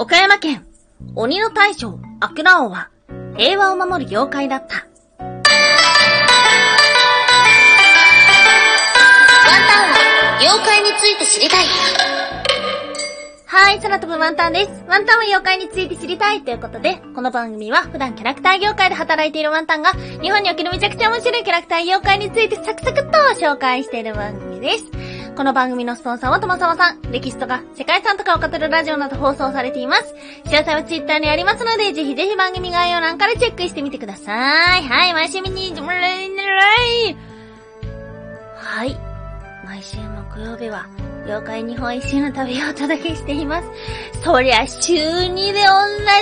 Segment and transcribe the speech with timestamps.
[0.00, 0.66] 岡山県、
[1.14, 2.88] 鬼の大将、アクラ王は、
[3.36, 4.86] 平和を守る妖怪だった。
[5.18, 5.58] ワンタン
[9.90, 11.66] は、妖怪について知りたい。
[13.44, 14.70] はい、空飛ぶワンタンです。
[14.88, 19.92] ワンタンは妖怪について知りたいということで、この番組は普段キャラクター業界で働いているワンタンが、
[20.22, 24.84] 日本におけるめちゃくちゃ面白いキャラクター妖怪についてサクサクっと紹介している番組です。
[25.40, 30.14] この番組のスポンサーはともさまさん、歴史とか世界遺産とかを語るラジオなど放送されています。
[30.44, 34.82] 詳細はツイッターにありますので、ぜひぜひ番組概要欄からチェックしてみてください。
[34.82, 35.72] はい、毎週見に、
[38.54, 38.94] はい。
[39.64, 40.86] 毎週木曜日は、
[41.24, 43.68] 妖怪日本一周の旅をお届けしています。
[44.22, 45.60] そりゃ、週2で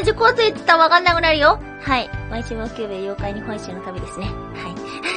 [0.01, 1.59] 同じこと言ってたらわかんなくなるよ。
[1.83, 2.09] はい。
[2.31, 4.27] 毎週木曜日は妖怪日本一周の旅ですね。
[4.27, 4.31] は
[5.03, 5.08] い。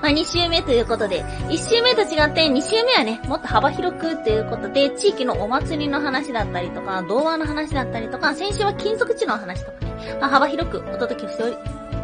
[0.00, 11.56] まあ、2週目ということで、1週目と違って2週目はね、もっと幅広くということで、地域のお祭りの話だったりとか、童話の話だったりとか、先週は金属地の話とかね、まあ、幅広くお届けしており、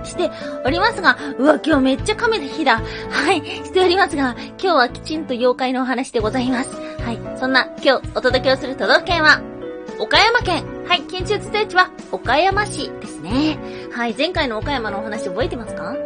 [0.04, 0.30] して
[0.64, 2.82] おりますが、うわ、今日めっちゃ亀の日だ。
[3.10, 6.70] はい、しておりますが、今日はきちんと妖怪のお話でございます。
[6.74, 9.40] はい、そんな今日お届けをする都道府県は、
[9.98, 10.64] 岡山県。
[10.86, 13.58] はい、県中地地は岡山市ですね。
[13.90, 15.96] はい、前回の岡山のお話覚えてますか？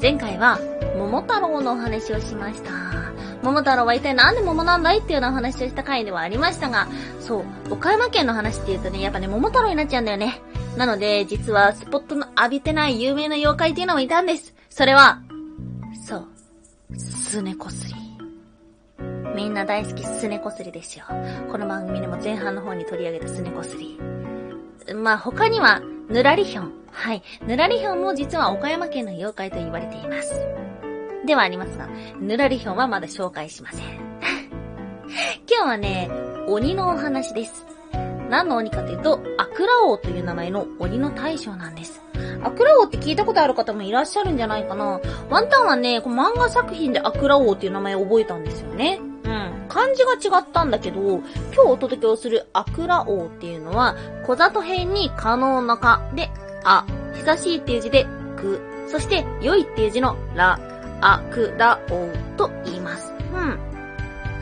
[0.00, 0.58] 前回は、
[0.96, 2.70] 桃太郎のお話をしました。
[3.42, 6.88] 桃太郎は一体なんで桃なんだいっていうようなお話をした回ではありましたが、
[7.20, 10.40] そう、岡山県の話って言うとね、やっぱね、桃太郎になっちゃうんだよね。
[10.76, 14.54] なので、実はスポットの浴びてない有名な妖怪っていうのもいたんです。
[14.70, 15.20] それは、
[16.06, 16.28] そう、
[16.96, 17.94] すねこすり。
[19.34, 21.04] みんな大好きすねこすりですよ。
[21.50, 23.98] この番組でも前半の方に取り上げたすねこすり。
[24.94, 26.72] まあ、他には、ぬらりひょん。
[26.90, 27.22] はい。
[27.46, 30.63] ぬらりひょんも実は岡山県の妖怪と言われています。
[31.26, 31.88] ではありますが、
[32.20, 33.84] ぬらりひょんはまだ紹介しません。
[35.48, 36.10] 今日はね、
[36.46, 37.64] 鬼のお話です。
[38.28, 42.02] 何の鬼かというと、アクラ王という名前の鬼の大将なんです。
[42.42, 45.00] アクラ王って聞いたことある方もいらっしゃるんじゃないかな。
[45.30, 49.00] ワンタンはね、この漫画作品でアクラ王っていう名前を覚えたんですよね。
[49.24, 49.66] うん。
[49.68, 51.22] 漢字が違ったんだけど、今
[51.54, 53.96] 日お届けをするアクラ王っていうのは、
[54.26, 56.30] 小里編に可能なかで、
[56.64, 56.84] あ、
[57.14, 60.58] 久しいっていう字で、く、そして良いっていう字のら、
[61.04, 63.12] あくらおうと言います。
[63.32, 63.58] うん。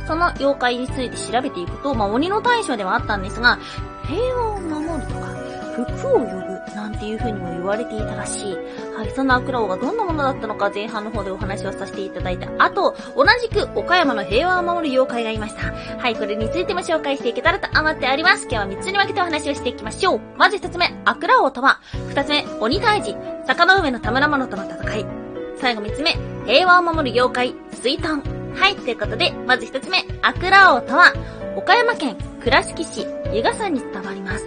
[0.06, 3.58] その妖怪について調べていくと、まあ、鬼の大将ではあったんですが、
[4.06, 5.26] 平和を守るとか、
[5.74, 8.56] 福を呼ぶなんていう風にも言われていたらしい。
[8.96, 15.72] はい、そんなアクラ王がどんなものだったのか前半の方でお話をさせていただいた後、同じく岡山の平和を守る妖怪がいました。
[15.98, 18.42] はい、これについても紹介していけたらと思っております。
[18.50, 20.20] 今日は3つに分けてお話をしていきましょう。
[20.36, 21.80] まず1つ目、アクラ王とは、
[22.10, 25.21] 2つ目、鬼退治、坂の上の田村者との戦い、
[25.62, 28.20] 最後3つ目、平和を守る妖怪、水遁。
[28.56, 31.12] はい、ということで、まず1つ目、アクラ王とは、
[31.56, 34.44] 岡山県倉敷市湯ヶ山に伝わります。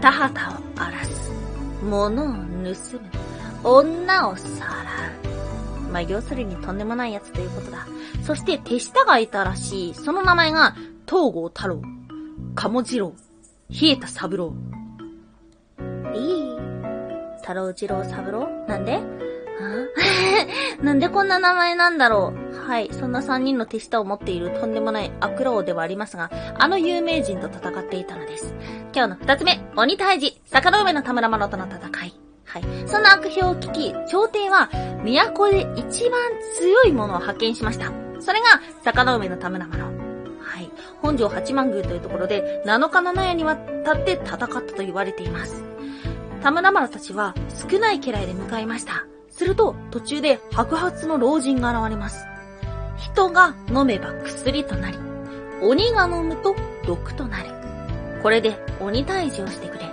[0.00, 1.32] 田畑を荒らす。
[1.82, 2.74] 物を盗む。
[3.64, 5.90] 女をさらう。
[5.90, 7.84] まあ、要するにとんでもないやつということだ。
[8.22, 9.94] そして手下がいたらしい。
[9.94, 10.76] その名前が、
[11.08, 11.82] 東郷太郎、
[12.54, 13.14] 鴨次郎、
[13.68, 14.54] 冷えた三郎。
[16.14, 16.56] いい
[17.40, 18.48] 太郎次郎三郎？
[18.68, 19.00] なんで？
[20.82, 28.54] なんでこんな名前なんだろうはい、そんな3人の手下を持っているとんでもない悪老ではありますが、あの有名人と戦っていたのです。
[28.94, 32.12] 今日の2つ目、鬼退治、坂の上の田村麻呂との戦い。
[32.44, 32.62] はい。
[32.86, 34.68] そんな悪評を聞き、朝廷は、
[35.02, 36.20] 都で一番
[36.58, 37.90] 強い者を派遣しました。
[38.20, 39.84] それが、坂の上の田村麻呂。
[39.84, 40.70] はい。
[41.00, 45.64] 本庄八幡宮というところで、7日7夜にわたって戦ったと言われています。
[46.42, 47.34] 田村麻呂たちは、
[47.70, 49.06] 少ない家来で向かいました。
[49.38, 52.26] すると、途中で白髪の老人が現れます。
[52.96, 54.98] 人が飲めば薬となり、
[55.62, 57.50] 鬼が飲むと毒となる。
[58.20, 59.84] これで鬼退治をしてくれ。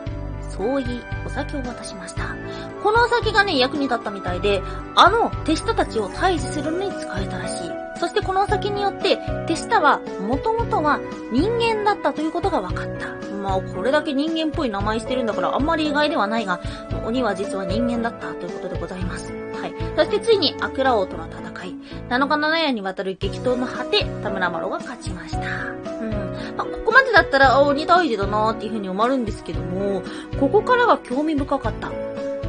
[0.50, 2.36] そう言い、お酒を渡しました。
[2.82, 4.64] このお酒がね、役に立ったみたいで、
[4.96, 7.72] あの手下たちを退治するのに使えたらしい。
[8.00, 11.00] そしてこのお酒によって、手下は、もともとは
[11.32, 13.25] 人間だったということが分かった。
[13.46, 16.60] まあ、これだけ人間っぽい名前してるんだから、あんまり意外ではないが、
[17.06, 19.32] 鬼は実は人間だったということでございます。
[19.62, 19.74] はい。
[19.96, 21.76] そしてついに、アクラ王との戦い。
[22.10, 25.40] 7日7夜にわたる激闘の果て、田村麻呂が勝ちました。
[25.40, 26.12] うん。
[26.58, 30.02] まあ、ここまでだったら、あ、鬼大事だなーっていう風に思わるんですけども、
[30.40, 31.92] ここからが興味深かった。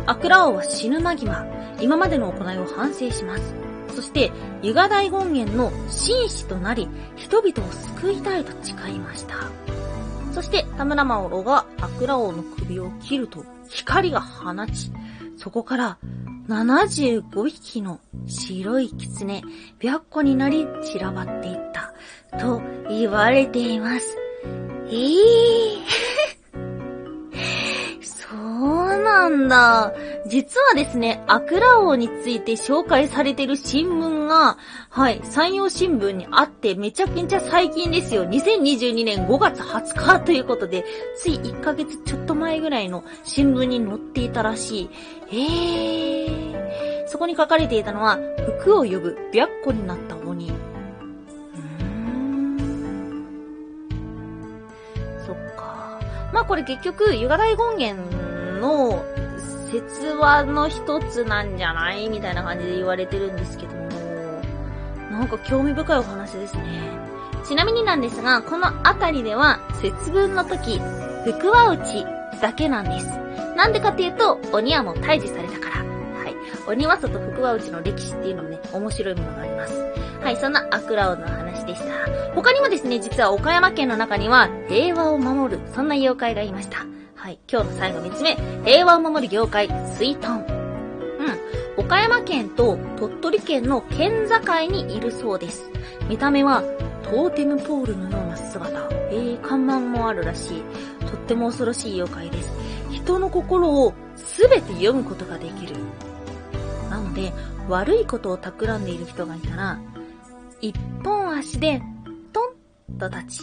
[0.06, 1.46] アクラ王は死ぬ間際、
[1.78, 3.54] 今までの行いを反省します。
[3.94, 4.32] そして、
[4.62, 9.50] ユガ大権現の紳士となり、人々を救いたいと誓いました。
[10.36, 14.92] そして、田村麻呂がアクラ王の首を切ると、光が放ち、
[15.38, 15.98] そこから、
[16.46, 19.40] 75匹の白い狐、
[19.80, 21.94] 白虎になり散らばっていった、
[22.38, 22.60] と
[22.90, 24.14] 言われています。
[24.90, 26.15] ええー
[29.16, 29.94] なんだ。
[30.26, 34.58] 実はですね、アクラ王について紹介されてる新聞が、
[34.90, 38.24] はい、山陽新聞にあってめちゃくちゃ最近ですよ。
[38.28, 40.84] 2022年5月20日ということで、
[41.16, 44.90] つい1ヶ月ちょっと前ぐらいの新聞に載っていたらしい。
[45.30, 47.08] えー。
[47.08, 48.18] そこに書かれていたのは、
[48.60, 50.52] 服を呼ぶ白虎になった鬼。
[56.32, 58.25] まあこれ結局、ユガ大権現
[58.56, 59.04] の
[59.70, 63.88] 説話の一つなんじゃないみたいな感じで言われてるんですけども、
[65.10, 66.62] なんか興味深いお話ですね。
[67.46, 70.80] ちなみになんですが、この辺りでは節分の時、
[71.24, 72.06] 福は内
[72.40, 73.06] だけなんです。
[73.56, 75.76] なんでかっていうと、鬼はもう退治されたから。
[75.76, 75.82] は
[76.28, 76.34] い。
[76.68, 79.74] 鬼は外福は内の歴史っていうのもね、面白いものがあります。
[80.22, 81.86] はい、そんなアクラオの話でした。
[82.34, 86.84] 他にもですね、実は岡山県の中には平和を守る、そんな妖怪がいました。
[87.26, 90.46] はい、今日の最後3つ目、平和を守る妖怪、水遁。
[90.46, 91.84] うん。
[91.84, 95.68] 岡山県と鳥取県の県境にいるそうです。
[96.08, 96.62] 見た目は
[97.02, 98.78] トーテムポールのような姿。
[99.10, 100.62] えー、看板もあるらしい。
[101.00, 102.52] とっても恐ろしい妖怪です。
[102.92, 105.74] 人の心をすべて読むことができる。
[106.88, 107.32] なので、
[107.68, 109.80] 悪いことを企んでいる人がいたら、
[110.60, 111.82] 一本足で、
[112.32, 112.54] ト
[112.94, 113.42] ンと立ち、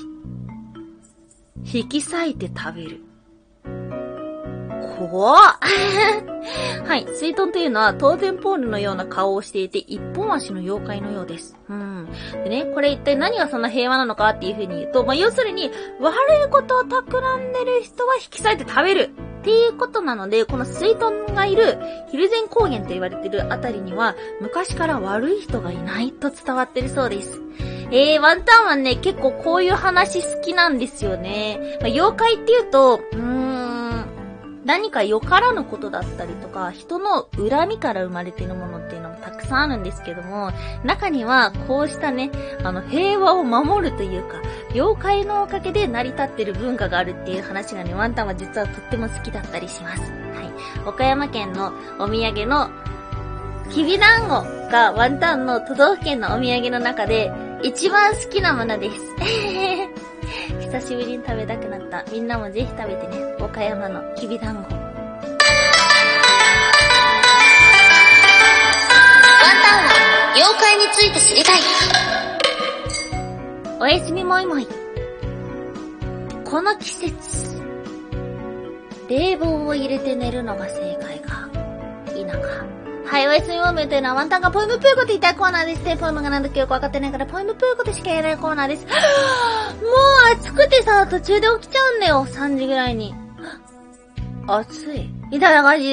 [1.80, 3.13] 引き裂いて食べる。
[5.08, 5.44] 怖っ
[6.86, 7.06] はい。
[7.16, 11.58] 水遁というのは、当然ポールのような顔をしていて、一本足の妖怪のようです。
[11.70, 12.10] うん。
[12.44, 16.16] でね、これ一体何がそんな平和なのかっていう風に言うと、まあ、要するに、悪
[16.46, 19.12] いことを企んでる人は引き裂いて食べる。
[19.44, 21.78] っていうことなので、この水遁がいる
[22.10, 27.42] ヒルゼン高原と言われてるあたりには、昔から悪い人がいないと伝わってるそうです。
[27.92, 31.78] えー、ワンタンはね、結構こういう話好きなんですよね。
[31.82, 33.43] まあ、妖怪っていうと、うん、
[34.66, 40.52] 何かよからぬことだったりとか、人の恨みから生まれているものっていうのもたくさんあるんですけども、
[40.84, 42.32] 中にはこうしたね、
[42.64, 44.42] あの、平和を守るというか、
[44.74, 50.02] 妖怪のおかげで成り立ってる文化があるっていう話がね、ワンタンは実はとっても好きだったりします。
[50.02, 50.88] はい。
[50.88, 52.70] 岡山県のお土産の、
[53.70, 57.32] きびだんごがワンタンの都道府県のお土産の中で
[57.64, 59.93] 一番好きなものです。
[60.74, 62.04] 久しぶりに食べたくなった。
[62.12, 63.36] みんなもぜひ食べてね。
[63.40, 64.62] 岡山のきびだんご。
[64.62, 64.80] ワンタン
[69.86, 71.60] は妖怪について知りたい。
[73.80, 74.68] おやすみもいもい。
[76.44, 77.62] この季節、
[79.08, 81.48] 冷房を入れて寝るのが正解か、
[82.08, 82.34] 否か。
[83.14, 85.96] はい、おやすみもいというのはワンタンがポイムプーコと言いたいコーナーですね。
[85.98, 88.88] ポイムがなんだかよくわかってないからポイムプーコとしか言えないコーナーです。
[88.90, 88.96] もう
[90.34, 92.26] 暑くてさ、途中で起きちゃうんだよ。
[92.28, 93.14] 3時ぐらいに。
[94.50, 95.08] 暑い。
[95.30, 95.90] みたいな感じ。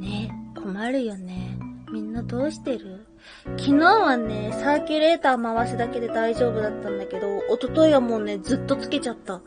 [0.00, 1.58] ね困るよね。
[1.92, 2.97] みんなどうしてる？
[3.56, 9.40] 昨日はね、サーキュレーター回すだけで大丈夫だったんだけど、おとといはもうね、ずっとつけちゃった。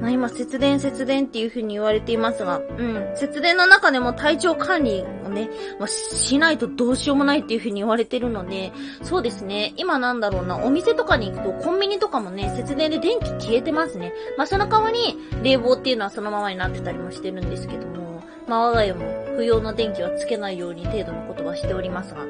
[0.00, 14.12] まあ今、節電節電っていう風に言われていますが、うん、節電の中でも体調管理をね、まあ、しないとどうしようもないっていう風に言われてるので、そうですね、今なんだろうな、お店とかに行くとコンビニとかもね、節電で電気消えてますね。
[14.36, 22.26] まあその代わり、冷房っていうのはそのままになってたりもしてるんですけども、まあ我が家も不要な電気はつけないように程度のことはしておりますが、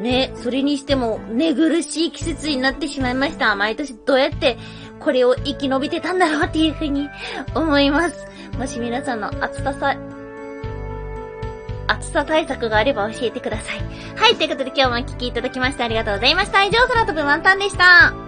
[0.00, 3.54] ね、それにしても寝苦しい季節になってしまいました。
[3.54, 4.56] 毎年どうやって
[4.98, 7.10] これを生き延びてたんだろうっていうふうに
[7.54, 8.26] 思います。
[8.58, 9.94] もし皆さんの暑ささ、
[11.88, 13.80] 暑さ対策があれば教えてください。
[14.16, 16.64] はい、ということで今日もお聴きいただきましてありがとうございました。
[16.64, 18.25] 以上、空飛ぶワンタンでした。